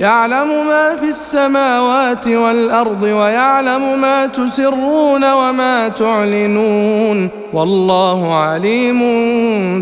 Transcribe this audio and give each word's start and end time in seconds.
يعلم 0.00 0.66
ما 0.66 0.96
في 0.96 1.08
السماوات 1.08 2.26
والأرض 2.26 3.02
ويعلم 3.02 4.00
ما 4.00 4.26
تسرون 4.26 5.32
وما 5.32 5.88
تعلنون 5.88 7.28
والله 7.52 8.34
عليم 8.34 9.00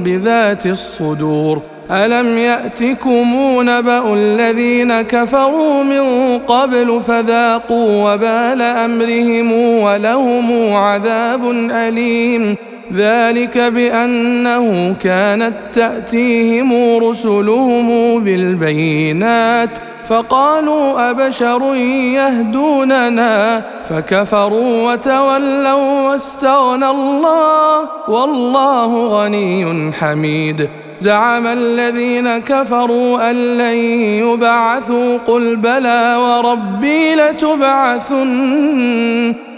بذات 0.02 0.66
الصدور. 0.66 1.62
ألم 1.90 2.38
يأتكم 2.38 3.34
نبأ 3.60 4.14
الذين 4.14 5.02
كفروا 5.02 5.82
من 5.82 6.38
قبل 6.38 7.00
فذاقوا 7.00 8.12
وبال 8.12 8.62
أمرهم 8.62 9.52
ولهم 9.82 10.72
عذاب 10.74 11.50
أليم. 11.70 12.56
ذلك 12.94 13.58
بأنه 13.58 14.94
كانت 15.00 15.54
تأتيهم 15.72 16.72
رسلهم 17.04 18.20
بالبينات 18.24 19.78
فقالوا 20.04 21.10
أبشر 21.10 21.74
يهدوننا 22.16 23.64
فكفروا 23.84 24.92
وتولوا 24.92 26.10
واستغنى 26.10 26.90
الله 26.90 27.88
والله 28.08 29.06
غني 29.06 29.92
حميد 29.92 30.68
زعم 31.02 31.46
الذين 31.46 32.38
كفروا 32.38 33.30
أن 33.30 33.36
لن 33.58 33.76
يبعثوا 34.22 35.18
قل 35.18 35.56
بلى 35.56 36.16
وربي 36.18 37.14
لتبعثن 37.14 38.24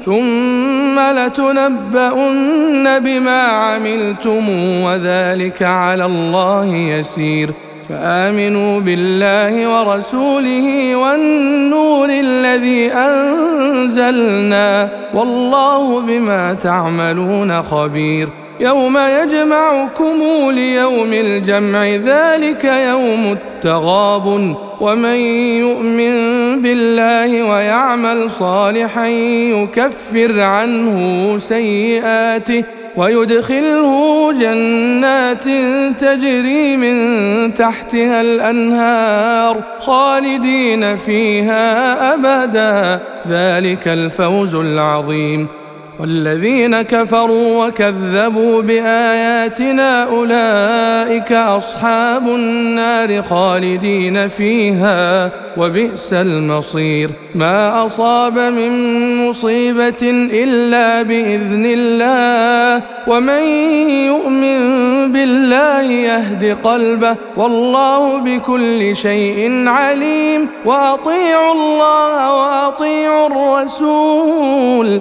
ثم 0.01 1.01
لتنبؤن 1.01 2.99
بما 2.99 3.43
عملتم 3.43 4.49
وذلك 4.83 5.63
على 5.63 6.05
الله 6.05 6.75
يسير 6.75 7.51
فآمنوا 7.89 8.81
بالله 8.81 9.69
ورسوله 9.69 10.97
والنور 10.97 12.09
الذي 12.11 12.93
أنزلنا 12.93 14.89
والله 15.15 16.01
بما 16.01 16.55
تعملون 16.55 17.63
خبير 17.63 18.44
يوم 18.61 18.99
يجمعكم 18.99 20.51
ليوم 20.51 21.13
الجمع 21.13 21.87
ذلك 21.87 22.65
يوم 22.65 23.33
التغاب 23.33 24.57
ومن 24.81 25.19
يؤمن 25.61 26.15
بالله 26.63 27.43
ويعمل 27.43 28.31
صالحا 28.31 29.07
يكفر 29.07 30.41
عنه 30.41 31.39
سيئاته 31.39 32.65
ويدخله 32.97 34.33
جنات 34.33 35.45
تجري 36.01 36.77
من 36.77 37.55
تحتها 37.55 38.21
الأنهار 38.21 39.63
خالدين 39.81 40.97
فيها 40.97 42.15
أبدا 42.15 43.01
ذلك 43.29 43.89
الفوز 43.89 44.55
العظيم. 44.55 45.64
والذين 46.01 46.83
كفروا 46.83 47.67
وكذبوا 47.67 48.63
بآياتنا 48.63 50.05
أولئك 50.05 51.33
أصحاب 51.33 52.29
النار 52.29 53.23
خالدين 53.23 54.29
فيها 54.29 55.31
وبئس 55.57 56.13
المصير. 56.13 57.11
ما 57.35 57.87
أصاب 57.87 58.39
من 58.39 58.73
مصيبة 59.29 60.03
إلا 60.33 61.03
بإذن 61.03 61.67
الله 61.79 62.85
ومن 63.07 63.43
يؤمن 64.07 64.59
بالله 65.13 65.83
يهد 65.83 66.57
قلبه 66.63 67.17
والله 67.37 68.19
بكل 68.19 68.97
شيء 68.97 69.69
عليم. 69.69 70.49
وأطيعوا 70.65 71.53
الله 71.53 72.33
وأطيعوا 72.33 73.27
الرسول. 73.27 75.01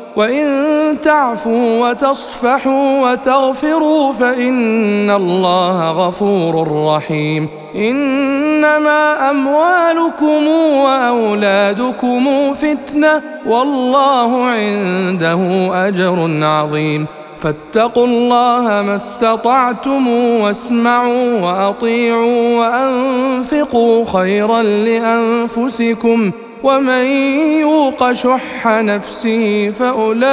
وإن 0.15 0.97
تعفوا 1.03 1.89
وتصفحوا 1.89 3.11
وتغفروا 3.11 4.11
فإن 4.11 5.11
الله 5.11 5.91
غفور 5.91 6.85
رحيم. 6.85 7.49
إنما 7.75 9.29
أموالكم 9.29 10.47
وأولادكم 10.83 12.53
فتنة 12.53 13.21
والله 13.47 14.45
عنده 14.45 15.69
أجر 15.87 16.45
عظيم. 16.45 17.05
فاتقوا 17.37 18.07
الله 18.07 18.81
ما 18.81 18.95
استطعتم 18.95 20.07
واسمعوا 20.41 21.39
وأطيعوا 21.41 22.59
وأنفقوا 22.59 24.05
خيرا 24.05 24.63
لأنفسكم. 24.63 26.31
ومن 26.63 27.05
يوق 27.59 28.11
شح 28.11 28.67
نفسه 28.67 29.71
فأولئك 29.71 30.27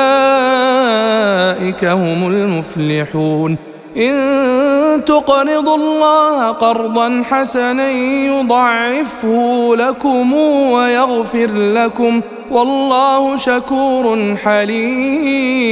هم 1.85 2.29
المفلحون. 2.29 3.57
إن 3.97 5.05
تقرضوا 5.05 5.77
الله 5.77 6.49
قرضا 6.49 7.23
حسنا 7.31 7.91
يضعفه 7.91 9.77
لكم 9.77 10.33
ويغفر 10.73 11.51
لكم. 11.55 12.21
والله 12.51 13.37
شكور 13.37 14.37
حليم. 14.45 15.69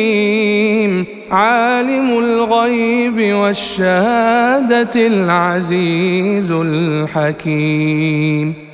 عالم 1.31 2.19
الغيب 2.19 3.34
والشهادة 3.34 4.97
العزيز 4.97 6.50
الحكيم. 6.50 8.66